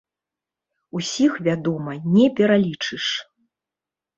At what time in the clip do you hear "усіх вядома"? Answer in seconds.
0.99-1.91